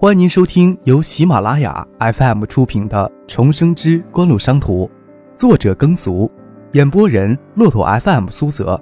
[0.00, 4.86] 欢迎您收听由喜马拉雅 FM 出品的《重生之官路商途》，
[5.36, 6.30] 作者耕俗，
[6.74, 8.80] 演播人骆驼 FM 苏泽。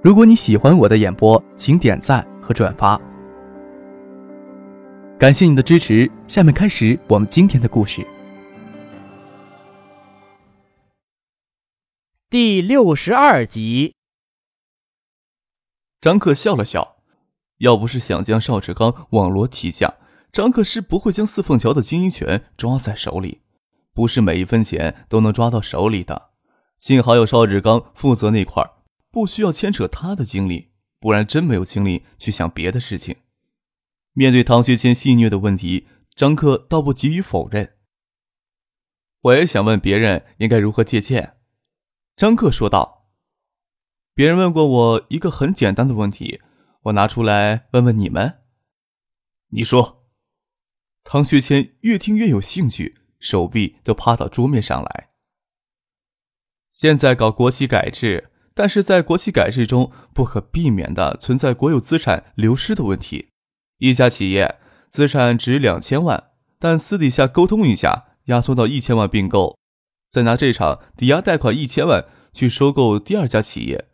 [0.00, 2.96] 如果你喜欢我的演播，请点赞和转发，
[5.18, 6.08] 感谢你的支持。
[6.28, 8.06] 下面开始我们今天的故事。
[12.28, 13.94] 第六十二集，
[16.00, 16.98] 张克笑了笑，
[17.58, 19.92] 要不是想将邵志刚网罗旗下。
[20.32, 23.40] 张克是不会将四凤桥的经营权抓在手里，
[23.92, 26.30] 不是每一分钱都能抓到手里的。
[26.78, 28.64] 幸好有邵志刚负责那块
[29.10, 30.70] 不需要牵扯他的精力，
[31.00, 33.16] 不然真没有精力去想别的事情。
[34.12, 37.74] 面对唐学谦戏谑的问题，张克倒不急于否认。
[39.22, 41.38] 我也想问别人应该如何借鉴。
[42.16, 43.08] 张克说道
[44.14, 46.40] ：“别人问过我一个很简单的问题，
[46.84, 48.38] 我拿出来问问你们。
[49.48, 49.98] 你说。”
[51.02, 55.08] 唐学谦越听越有兴趣，手臂都趴到桌面上来。
[56.70, 63.30] 现在搞国企改制，但是在国企改制中不可避免的存在国有资产流失的问题。
[63.78, 69.58] 一家企业资产值两千万，但私底下沟通一下，压缩到一千万并购，
[70.10, 73.86] 再拿这场抵押贷款一千万去收购第二家企业，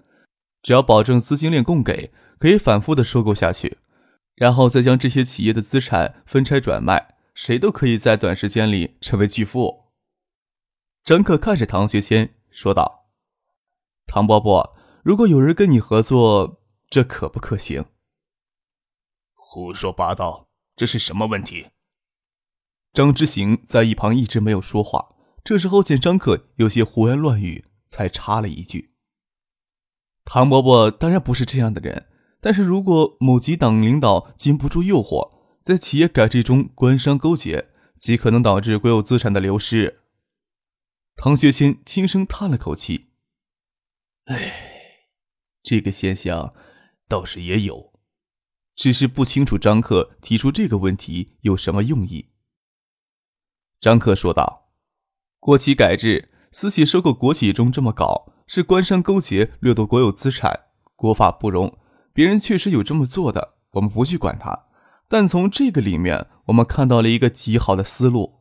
[0.61, 3.79] 只要保证资金链供给，可以反复的收购下去。
[4.37, 9.87] 然后再将这些企业的资产分拆转卖，谁都可以在短时间里成为巨富。
[11.03, 13.09] 张可看着唐学谦说道
[14.07, 17.87] ：“唐伯伯，如果有人跟你合作，这可不可行？”
[19.33, 21.69] 胡说八道，这是什么问题？
[22.93, 28.93] 张之行在一旁一直没有说话，这时候见张可有些胡言乱语，才插了一句
[30.27, 32.09] ：“唐伯伯当然不是这样的人。”
[32.41, 35.33] 但是如果某级党领导经不住诱惑，
[35.65, 40.03] 在企业改制中官商勾结，极可能导致国有资产的流失。
[41.17, 43.07] 唐学谦轻声叹了口气
[44.27, 44.53] ：“哎，
[45.63, 46.55] 这个现象
[47.09, 47.93] 倒是也有，
[48.75, 52.29] 只是不清楚张克提出这个问题有什么用意。”
[53.81, 54.71] 张克说道
[55.41, 61.79] ：“国企改制，私企收购国企中这么搞，是官商勾结掠夺国有资产，国法不容。”
[62.17, 64.69] 别人确实有这么做的，我们不去管他。
[65.07, 68.41] 但从这个里面，我们看到了一个极好的思路。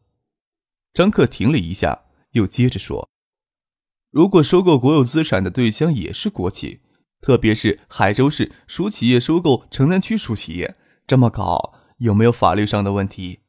[0.94, 3.10] 张克停了一下，又接着说
[4.12, 6.84] ：“如果收购国有资产的对象也是国企，
[7.20, 13.42] 特别是海州市属企业收购城南区属企业，这么搞有没有法律上的问题？”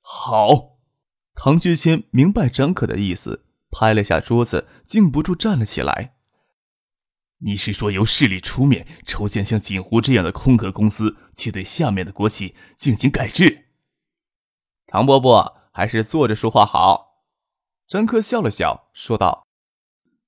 [0.00, 0.78] 好，
[1.34, 6.14] 唐学谦明白张可的意思，拍了下桌子，禁不住站了起来。
[7.42, 13.68] 你是说由市里出面筹建像锦湖这样的空壳公司，去对下面的国企进行改制？
[14.86, 17.24] 唐伯伯还是坐着说话好。
[17.88, 19.46] 张克笑了笑，说道：“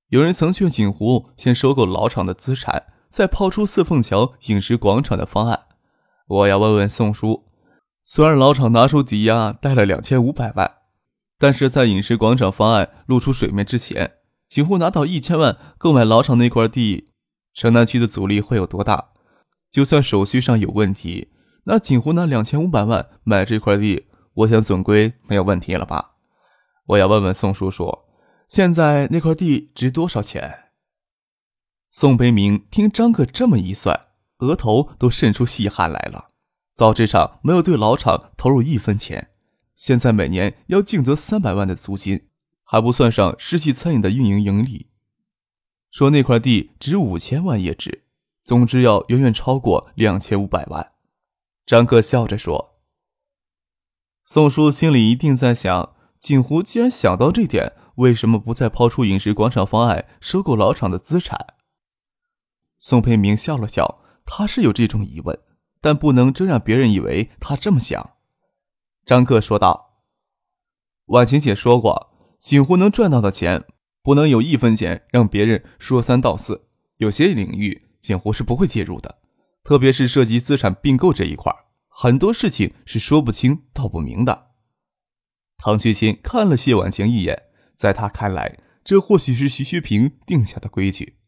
[0.08, 5.66] 有人曾劝锦湖先收购老厂的资产，再抛出四凤桥饮食广场的方案。
[6.26, 7.44] 我要问问宋叔，
[8.02, 10.78] 虽然老厂拿出抵押贷了两千五百万，
[11.38, 14.14] 但是在饮食广场方案露出水面之前。”
[14.52, 17.08] 锦湖拿到一千万购买老厂那块地，
[17.54, 19.12] 城南区的阻力会有多大？
[19.70, 21.32] 就算手续上有问题，
[21.64, 26.16] 那锦湖拿两千五百万买这块地，我想总归没有问题了吧？
[26.88, 28.00] 我要问问宋叔叔，
[28.46, 30.64] 现在那块地值多少钱？
[31.90, 34.08] 宋培明听张克这么一算，
[34.40, 36.26] 额头都渗出细汗来了。
[36.74, 39.30] 造纸厂没有对老厂投入一分钱，
[39.74, 42.28] 现在每年要净得三百万的租金。
[42.72, 44.88] 还不算上世纪餐饮的运营盈利，
[45.90, 48.04] 说那块地值五千万也值，
[48.44, 50.92] 总之要远远超过两千五百万。
[51.66, 52.80] 张克笑着说
[54.24, 61.38] ：“宋叔心里一定在想，锦湖既然想到这点，为什么不再抛出饮食广场方案收购老厂的资产？”
[62.80, 65.38] 宋培明笑了笑，他是有这种疑问，
[65.82, 68.12] 但不能真让别人以为他这么想。
[69.04, 70.06] 张克说道
[71.12, 72.08] ：“婉晴姐说过。”
[72.42, 73.64] 锦湖能赚到的钱，
[74.02, 76.66] 不能有一分钱让别人说三道四。
[76.96, 79.20] 有些领域，锦湖是不会介入的，
[79.62, 81.54] 特别是涉及资产并购这一块，
[81.86, 84.48] 很多事情是说不清道不明的。
[85.56, 87.44] 唐学谦看了谢婉晴一眼，
[87.76, 91.18] 在他看来，这或许是徐学平定下的规矩。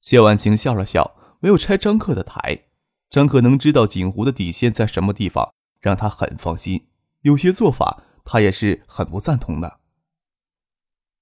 [0.00, 2.66] 谢婉晴笑了笑，没有拆张克的台。
[3.10, 6.86] 张克能知道锦湖的底线在什么地方，让他很放心。
[7.22, 9.79] 有些做法，他也是很不赞同的。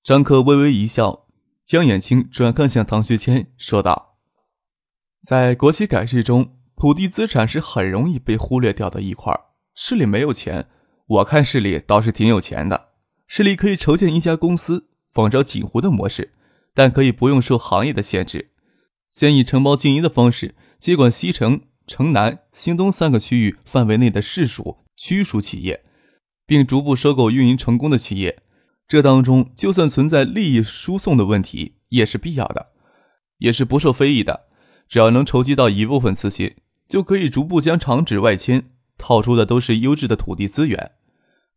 [0.03, 1.27] 张克微微一笑，
[1.65, 4.17] 将眼睛转看向唐学谦，说道
[5.21, 9.35] ：“在国企改制中，土地资产是很容易被忽略掉的一块。
[9.75, 10.69] 市里没有钱，
[11.07, 12.89] 我看市里倒是挺有钱的。
[13.27, 16.33] 市里可以筹建一家公司，仿照锦湖的模式，
[16.73, 18.53] 但可以不用受行业的限制，
[19.11, 25.85] 先以承包经营的方式接管西城、城南、新东三个区域范围内的市属、区属企业，
[26.47, 28.43] 并逐步收购运营成功的企业。
[28.89, 32.69] 这当中就算存在利益输送的问题，也是必要的，
[33.37, 34.47] 也是不受非议的。
[34.89, 36.57] 只要能筹集到一部分资金，
[36.89, 40.93] 就可以逐步将厂址外迁，套出的都是优质的土地资源。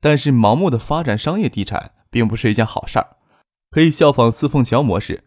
[0.01, 3.15] 但是盲目的发展商业地产并不是一件好事儿，
[3.69, 5.23] 可以效仿四凤桥模式，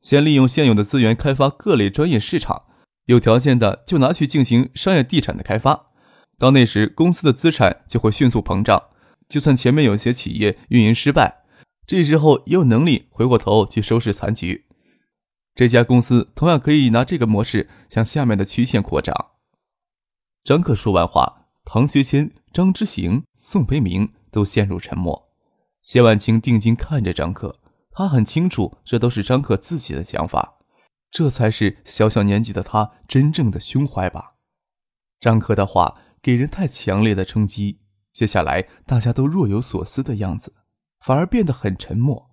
[0.00, 2.64] 先利用现有的资源开发各类专业市场，
[3.04, 5.90] 有条件的就拿去进行商业地产的开发。
[6.36, 8.82] 到那时，公司的资产就会迅速膨胀。
[9.28, 11.43] 就算前面有些企业运营失败，
[11.86, 14.66] 这时候也有能力回过头去收拾残局。
[15.54, 19.14] 这家公司同样可以拿这个模式向下面的曲线扩张。
[20.42, 25.30] 张克说完话，唐学谦、张之行、宋培明都陷入沉默。
[25.80, 27.60] 谢婉清定睛看着张克，
[27.90, 30.58] 他很清楚，这都是张克自己的想法，
[31.10, 34.34] 这才是小小年纪的他真正的胸怀吧。
[35.20, 40.54] 张克的话给人太强烈的冲击，接下来大家都若有所思的样子，
[41.04, 42.30] 反而变得很沉默。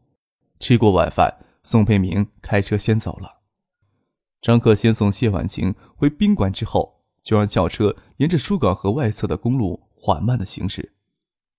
[0.58, 1.46] 吃过晚饭。
[1.64, 3.42] 宋培明开车先走了，
[4.42, 10.94] 张克先送谢婉晴回宾馆之后，就让轿车沿着疏港河外侧的公路缓慢的行驶。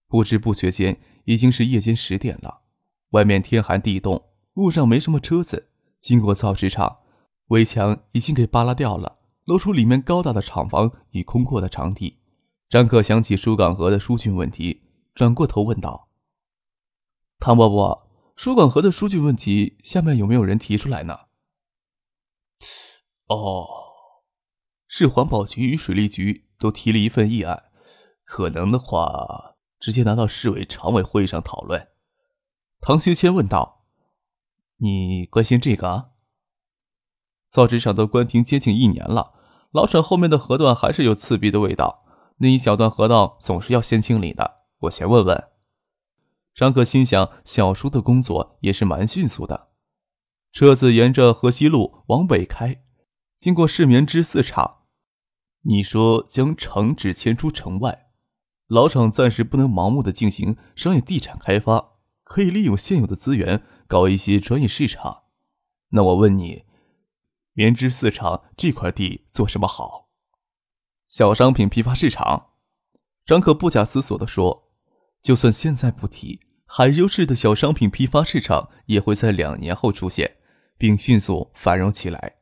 [0.09, 2.63] 不知不觉间，已经是夜间十点了。
[3.11, 4.21] 外面天寒地冻，
[4.55, 5.69] 路上没什么车子。
[6.01, 6.99] 经过造纸厂，
[7.51, 12.19] 围墙已经给扒拉掉了，露出里面高大的厂房与空阔的场地。
[12.69, 14.83] 张克想起疏港河的疏浚问题，
[15.15, 16.09] 转过头问道
[17.43, 21.19] ：“唐伯伯。”疏港河的数据问题，下面有没有人提出来呢？
[23.27, 23.67] 哦，
[24.87, 27.65] 市环保局与水利局都提了一份议案，
[28.25, 31.89] 可能的话，直接拿到市委常委会上讨论。
[32.81, 33.85] 唐学谦问道
[34.79, 36.11] ：“你关心这个啊？”
[37.51, 39.35] 造纸厂都关停接近一年了，
[39.73, 42.05] 老厂后面的河段还是有刺鼻的味道，
[42.39, 44.63] 那一小段河道总是要先清理的。
[44.81, 45.52] 我先问问。
[46.55, 49.71] 张克心想，小叔的工作也是蛮迅速的。
[50.53, 52.83] 车子沿着河西路往北开，
[53.39, 54.83] 经过市棉织四厂。
[55.63, 58.11] 你说将厂址迁出城外，
[58.67, 65.23] 老厂暂时不能盲目的进行商业地产开发，可以利用现有的资源搞一些专业市场。
[65.93, 66.65] 那我问你，
[67.55, 70.11] 棉织四厂这块地做什么好？
[71.09, 72.51] 小商品批发市场。
[73.25, 74.62] 张克不假思索地说。
[75.23, 80.39] 就算现在不提，海州市的小商品批发市场也会在两年后出现，
[80.77, 82.39] 并迅速繁荣起来。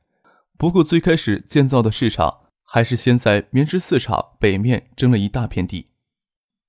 [0.56, 5.88] 不过最开始建造的市场还是先在棉织四厂北面征了一大片地。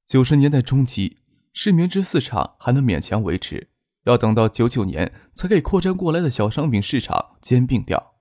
[0.05, 1.19] 九十年代中期，
[1.53, 3.69] 市棉织四厂还能勉强维持，
[4.03, 8.15] 要等到九九年才给扩张过来的小商品市场兼并掉。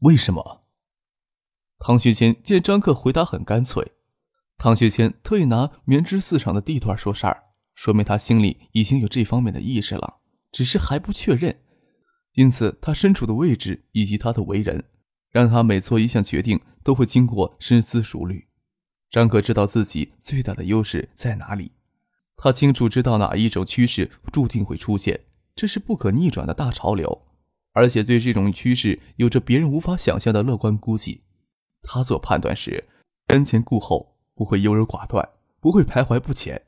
[0.00, 0.62] 为什么？
[1.78, 3.92] 唐学谦见张克回答很干脆。
[4.62, 10.20] 唐学谦特意拿棉织四厂的地段说事儿，说明他心里已经有这方面的意识了，
[10.52, 11.58] 只是还不确认。
[12.34, 14.84] 因此，他身处的位置以及他的为人，
[15.32, 18.46] 让他每做一项决定都会经过深思熟虑。
[19.10, 21.72] 张可知道自己最大的优势在哪里，
[22.36, 25.22] 他清楚知道哪一种趋势注定会出现，
[25.56, 27.22] 这是不可逆转的大潮流，
[27.72, 31.24] 而且对这种趋势有着别人无法想象的乐观估计。
[31.82, 32.84] 他做判断时，
[33.26, 34.11] 瞻前顾后。
[34.42, 35.28] 不会优柔寡断，
[35.60, 36.62] 不会徘徊不前。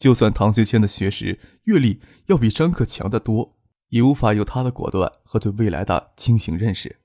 [0.00, 3.56] 就算唐学谦的学识、阅历要比张克强得多，
[3.90, 6.98] 也无法有他的果断和对未来的清醒认识。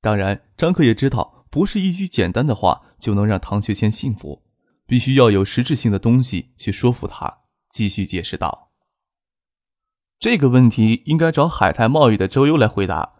[0.00, 4.44] 当然，张克也知道，不是一句简单的话就能让唐学谦信服，
[4.86, 7.38] 必须要有实质性的东西去说服他。
[7.68, 8.70] 继续解释道
[10.20, 13.14] ：“这个问题应该找海泰贸易的周优来回答，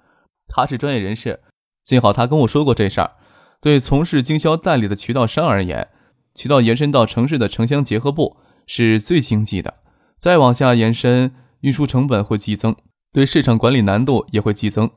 [0.46, 1.42] 他是专业人士。
[1.82, 3.16] 幸好他跟我说过这事儿。”
[3.60, 5.88] 对从事经销代理的渠道商而言，
[6.34, 9.74] 渠道延伸到城市的城乡结合部是最经济的。
[10.18, 12.76] 再往下延伸，运输成本会激增，
[13.12, 14.90] 对市场管理难度也会激增。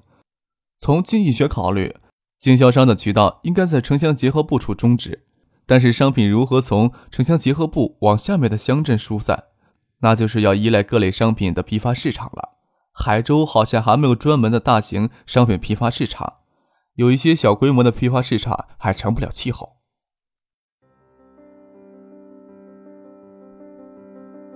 [0.78, 1.96] 从经济学考虑，
[2.40, 5.24] 经销商的渠道应该在城乡结合部处终止。
[5.66, 9.46] 但是商品如何从城乡结合部往下面的乡镇疏散，
[10.00, 12.58] 那就是要依赖各类商品的批发市场了。
[12.92, 16.34] 海州好像还没有专门的大型商品批发市场。
[16.96, 19.78] 有一些小规模的批发市场还成不了气候。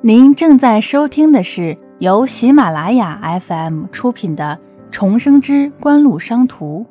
[0.02, 4.60] 您正在收听的是由喜马拉雅 FM 出品的
[4.92, 6.86] 《重生之官路商途》。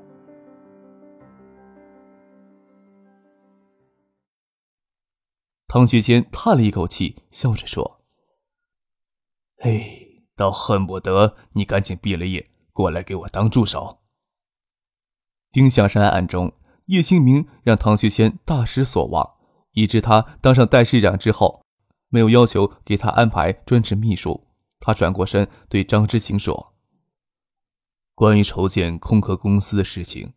[5.69, 8.01] 唐学谦叹了一口气，笑着说
[9.63, 14.01] ：“哎，倒恨不得你赶紧毕了业，过来给我当助手。”
[15.57, 16.53] 丁向山案中，
[16.89, 19.37] 叶兴明让唐学谦大失所望，
[19.73, 21.63] 以致他当上代市长之后，
[22.11, 24.49] 没有要求给他安排专职秘书。
[24.81, 26.75] 他转过身对张之行说
[28.15, 30.35] ：“关于筹建空壳公司的事情，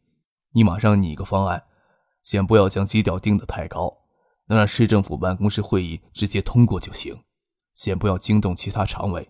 [0.53, 1.65] 你马上拟个方案，
[2.23, 3.97] 先不要将基调定得太高。”
[4.47, 7.25] 能让市政府办公室会议直接通过就行，
[7.73, 9.29] 先不要惊动其他常委。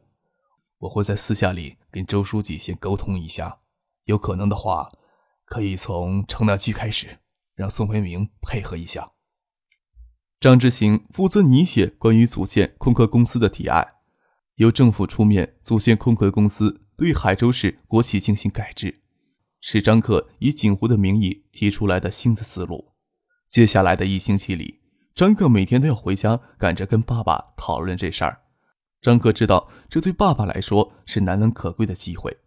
[0.81, 3.57] 我会在私下里跟周书记先沟通一下，
[4.03, 4.91] 有可能的话，
[5.49, 7.19] 可以从城南区开始，
[7.55, 9.11] 让宋培明配合一下。
[10.39, 13.95] 张之行负责拟写关于组建空壳公司的提案，
[14.55, 19.01] 由政府出面组建空壳公司，对海州市国企进行改制，
[19.59, 22.93] 是张克以锦湖的名义提出来的新的思路。
[23.49, 24.79] 接下来的一星期里。
[25.15, 28.43] 张克每天都要回家赶着跟爸爸讨论这事儿。
[29.01, 32.37] 张克知道这对爸爸来说是难能可贵的机会，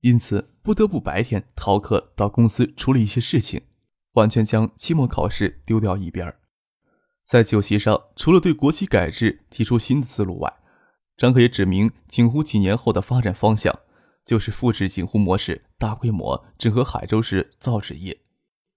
[0.00, 3.62] 因此不得不白天逃课到公司处理一些事情，
[4.12, 6.36] 完全将期末考试丢掉一边。
[7.24, 10.58] 在酒席上，除了对国企改制提出新的思路外，
[11.16, 13.74] 张克也指明锦湖几年后的发展方向，
[14.26, 18.20] 就是复制锦湖模式，大规模整合海州市造纸业。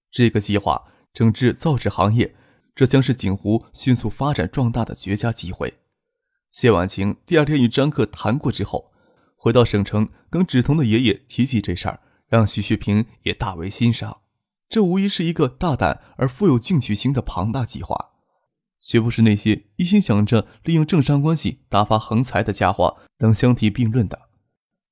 [0.09, 2.33] 这个计划整治造纸行业。
[2.73, 5.79] 这将是锦湖迅速发展壮大的绝佳机会。
[6.51, 8.90] 谢婉晴第二天与张克谈过之后，
[9.43, 14.21] 回到省城，跟芷彤的爷爷提起这事儿，让徐学平也大为欣赏。
[14.69, 18.11] 这无疑是一个大胆而富有进取心的庞大计划，
[18.79, 24.29] 绝不是那些一心想着利用政商关系大发横财的家伙能相提并论的。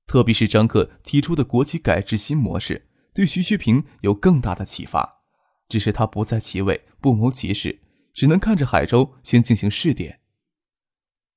[0.07, 5.21] 特别是张克提出的国企改制新模式，对徐学平有更大的启发。
[5.67, 7.81] 只是他不在其位，不谋其事，
[8.15, 10.21] 只能看着海州先进行试点。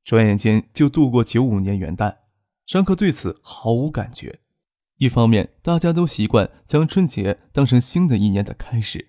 [0.03, 2.17] 转眼间就度过九五年元旦，
[2.73, 4.41] 张克对此毫无感觉。
[4.97, 9.09] 一方面，大家都习惯将春节当成新的一年的开始；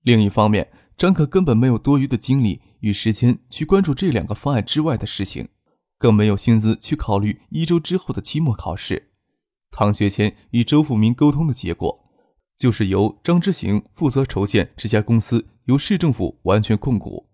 [0.00, 5.50] 另一方面，张克根本没有多余的精力与时间去关注这两个方案之外的事情，
[5.98, 9.10] 更没有心思去考虑一周之后的期末考试。
[9.70, 12.02] 唐学谦与周富民沟通的结果。
[12.56, 17.28] 就是由张之行负责筹建这家公司，由市政府完全控股，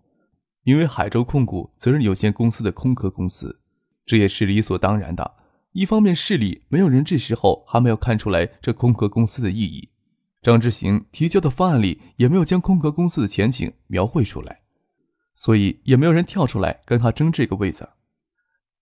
[0.64, 3.60] 名为海州控股责任有限公司的空壳公司，
[4.04, 5.36] 这也是理所当然的。
[5.72, 9.88] 一方面，市里没有人这时候还没有看出来这空壳公司的意义，
[10.42, 14.60] 张之行提交的方案里也没有将空壳公司的前景描绘出来，
[15.32, 17.88] 所以也没有人跳出来跟他争这个位子。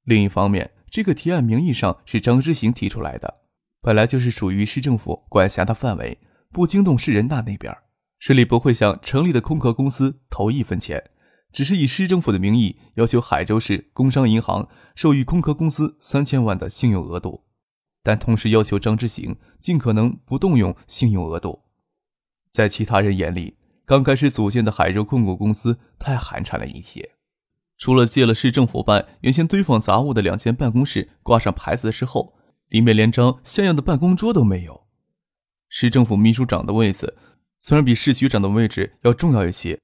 [0.03, 3.43] 另一方面，这个提案名义上是张之行提出来的，
[3.81, 6.19] 本来就是属于市政府管辖的范围。
[6.53, 7.73] 不惊动市人大那边，
[8.19, 11.11] 市里不会向成立的空壳公司投一分钱，
[11.53, 17.45] 只是以市政府的名义要求海州市工商银行授予空壳公司三千万的信用额度，
[18.03, 21.63] 但同时要求张之行尽可能不动用信用额度。
[22.51, 27.13] 在其他人眼里，刚开始组建的海州控股公司太寒碜了一些，
[27.77, 32.35] 除了借了市政府办原先堆放杂物的两间办公室挂上牌子之后，
[32.69, 34.87] 里面连张像样的办公桌都没有。
[35.69, 37.17] 市政府秘书长的位子
[37.59, 39.81] 虽然比市局长的位置要重要一些，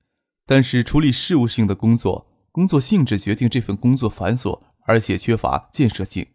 [0.47, 6.29] 但是处理事务性的工作，工作性质决定这份工作繁琐而且缺乏建设性。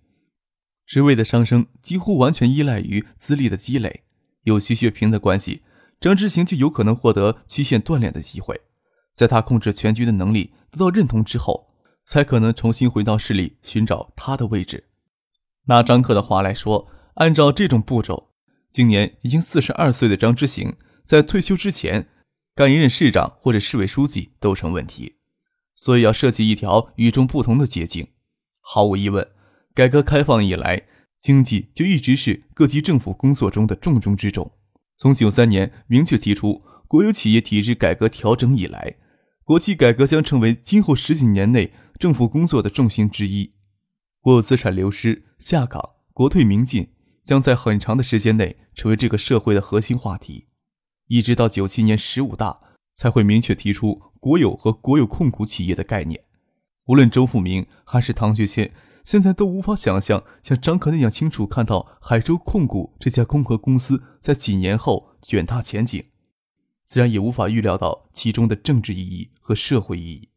[0.86, 4.04] 职位的上升几乎完全依赖于资历的积累。
[4.44, 5.62] 有徐学平的关系，
[6.00, 8.62] 张之行就有可能获得曲线锻炼的机会。
[9.14, 11.70] 在他控制全局的能力得到认同之后，
[12.04, 14.86] 才可能重新回到市里寻找他的位置。
[15.68, 18.32] 拿张克的话来说，按照这种步骤。
[18.72, 22.08] 今年已经四十二岁的张之行，在退休之前
[22.62, 25.16] 干一任市长或者市委书记都成问题，
[25.74, 28.10] 所以要设计一条与众不同的捷径。
[28.60, 29.32] 毫无疑问，
[29.74, 30.84] 改革开放以来，
[31.20, 34.52] 经济就一直是各级政府工作中的重中之重。
[34.96, 38.98] 从九三年明确提出国有企业体制改革调整以来，
[39.44, 43.54] 国企改革将成为今后十几年内政府工作的重心之一。
[44.20, 46.90] 国有资产流失、下岗、国退民进。
[47.24, 50.48] 将在很长的时间内成为这个社会的核心话题，
[51.12, 52.62] 一直到九七年十五大
[52.96, 56.24] 才会明确提出国有和国有控股企业的概念。
[56.86, 66.02] 无论周富明还是唐学谦，现在都无法想象像张克那样清楚看到海州控股这家空壳公司在几年后卷大前景，
[66.86, 70.30] 自然也无法预料到其中的政治意义和社会意义。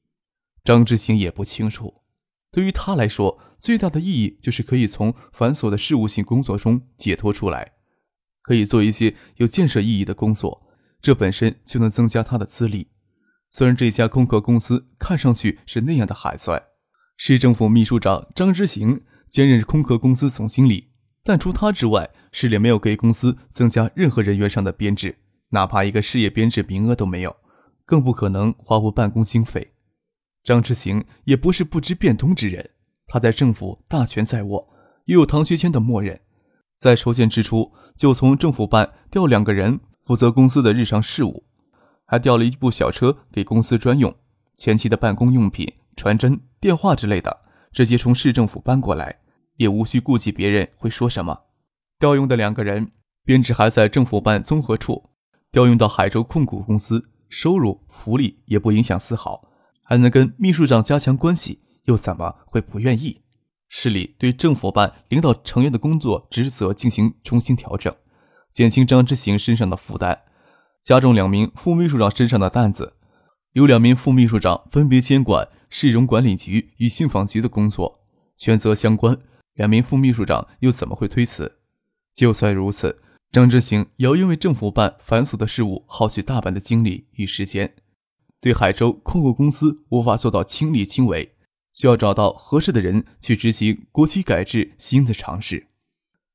[0.64, 2.02] 张之行也不清楚。
[2.50, 7.74] 对于他来说，最大的意义就是可以从繁琐的事务性工作中解脱出来，
[8.42, 10.62] 可以做一些有建设意义的工作，
[11.04, 12.88] 这本身就能增加他的资历。
[13.50, 16.64] 虽然这家空壳公司看上去是那样的海帅，
[17.18, 20.92] 市政府秘书长张之行兼任空壳公司总经理，
[21.22, 25.18] 但除他之外，市里没有给公司增加任何人员上的编制，
[25.50, 27.36] 哪怕一个事业编制名额都没有，
[27.84, 29.74] 更不可能花过办公经费。
[30.42, 32.70] 张之行也不是不知变通之人，
[33.06, 34.70] 他在政府大权在握，
[35.04, 36.22] 又有唐学谦的默认，
[36.78, 41.44] 在筹建之初就从政府办调两个人负责公司的日常事务。
[42.06, 44.14] 还调了一部小车给公司专用，
[44.54, 47.40] 前期的办公用品、传真、电话之类的，
[47.72, 49.20] 直接从市政府搬过来，
[49.56, 51.44] 也无需顾及别人会说什么。
[51.98, 52.92] 调用的两个人
[53.24, 55.10] 编制还在政府办综合处，
[55.50, 59.48] 调用到海州控股公司，收入福利也不影响丝毫，
[59.82, 63.22] 还能跟秘书长加强关系，又怎么会不愿意？
[63.68, 67.92] 市里对政府办领导成员的工作职责进行重新调整，
[68.54, 70.22] 减轻张之行身上的负担。
[70.80, 72.92] 加重两名副秘书长身上的担子，
[73.54, 78.04] 由两名副秘书长分别监管市容管理局与信访局的工作，
[78.36, 79.18] 权责相关。
[79.54, 81.58] 两名副秘书长又怎么会推辞？
[82.14, 87.74] 就算如此，张之行也要因为政府办繁琐的事务耗去大半的精力与时间，
[88.40, 91.34] 对海州控股公司无法做到亲力亲为，
[91.72, 95.66] 需要找到合适的人去执行国企改制新的尝试。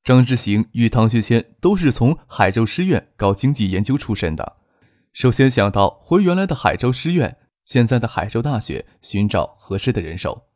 [0.03, 4.57] 张之行与唐学谦都是从海州师院搞经济研究出身的，
[5.13, 10.47] 首先想到回原来的海州师院，现在的海州大学寻找合适的人手。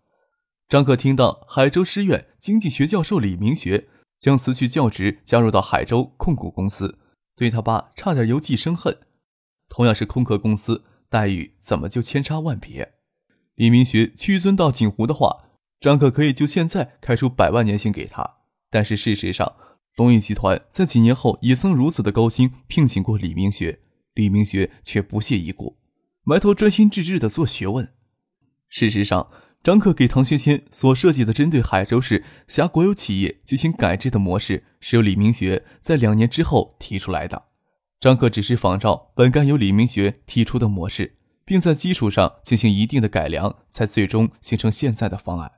[0.69, 6.97] 张可听到海州师院经济学教授李明学将辞去教职，加入到海州控股公司，
[7.35, 8.97] 对他爸差点由忌生恨。
[9.69, 12.93] 同样是空壳公司，待遇怎么就千差万别？
[13.55, 18.37] 李明学屈尊到锦湖的话，张可可以就现在开出百万年薪给他。
[18.73, 19.53] 但是事实上，
[19.97, 23.81] 龙宇集团在几年后也曾如此的高薪聘请过李明学，
[24.15, 25.77] 李明学却不屑一顾，
[26.23, 27.93] 埋头专心致志的做学问。
[28.67, 29.29] 事实上，
[29.63, 37.49] 张克给唐学谦所设计的针对海州市辖国有企业进行改制的模式，是由李明学在两年之后提出来的。
[37.99, 45.51] 张克只是仿照本该由李明学提出的模式，并在基础上进行一定的改良，才最终形成现在的方案。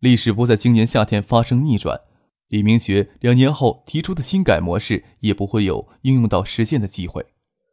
[0.00, 2.00] 历史不在今年夏天发生逆转。
[2.48, 7.26] 李明学两年后提出的新改模式也不会有应用到实践的机会。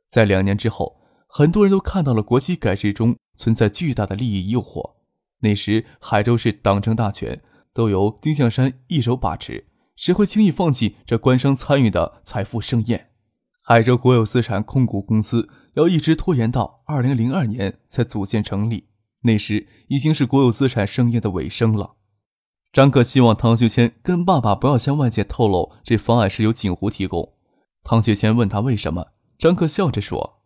[0.08, 4.96] 在两年之后，很多人都看到了国企改制中存在巨大的利益诱惑。
[5.42, 7.42] 那时海州市党政大权
[7.74, 13.10] 都由丁向山一手把持，谁会轻易放弃这官商参与的财富盛宴？
[13.64, 18.90] 海州国有资产控股公司要一直拖延到二零零二年才组建成立，
[19.22, 21.96] 那时已经是国有资产盛宴的尾声了。
[22.72, 27.34] 张克希望唐学谦跟爸爸不要向外界透露这方案是由锦湖提供。
[27.84, 29.08] 唐学谦问他为什么，
[29.38, 30.42] 张克笑着说：“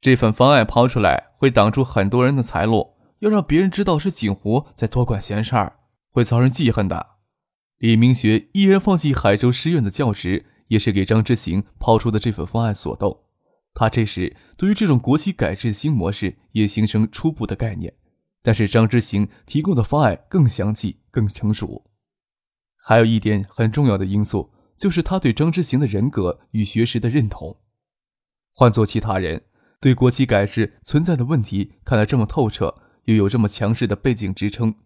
[0.00, 5.80] 这份方案抛出来会挡住很多人的财路，要让别人知道是锦湖在多管闲事儿，
[6.12, 7.16] 会遭人记恨的。”
[7.78, 13.24] 李明学毅然放弃海州师院的教职，也是给张之行抛出的这份方案所动。
[13.74, 17.92] 他这时对于这种国企改制新模式也形成初步的概念。
[18.46, 21.90] 但是张之行提供的方案更详细、更成熟。
[22.76, 27.58] 还有一点很重要的因素，就是他对张之行的人格与学识的认同。
[28.52, 29.46] 换做其他人，
[29.80, 34.76] 对国企改制存在的问题看得这么透彻，又有这么强势的背景支撑，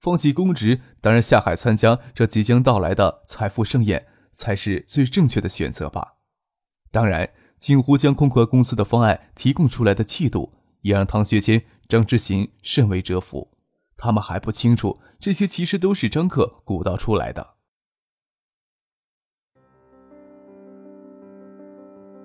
[0.00, 6.18] 放弃公职，当然下海参加这即将到来的财富盛宴，才是最正确的选择吧。
[6.92, 10.52] 当然，锦湖将空壳公司的方案提供出来的气度，
[10.82, 11.64] 也让唐学谦。
[11.88, 13.48] 张之行甚为折服，
[13.96, 17.54] 他们还不清楚，这些其实都是张克鼓捣出来的。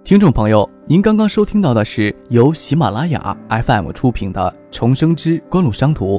[0.04, 6.18] 听众朋友，您刚刚收听到的是由喜马拉雅 FM 出品的《重生之官路商途》，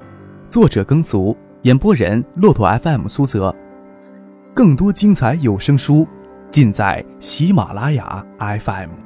[0.48, 3.54] 作者耕俗，演播人骆驼 FM 苏泽。
[4.54, 6.08] 更多精彩有声书，
[6.50, 9.03] 尽在喜马拉雅 FM。